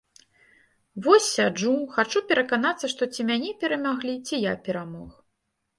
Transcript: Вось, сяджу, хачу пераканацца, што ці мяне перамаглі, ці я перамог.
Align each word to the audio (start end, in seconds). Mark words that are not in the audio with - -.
Вось, 1.07 1.27
сяджу, 1.35 1.75
хачу 1.97 2.19
пераканацца, 2.33 2.85
што 2.95 3.03
ці 3.13 3.21
мяне 3.29 3.51
перамаглі, 3.65 4.13
ці 4.27 4.35
я 4.51 4.61
перамог. 4.69 5.11